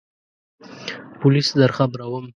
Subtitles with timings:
[1.19, 2.25] پولیس درخبروم!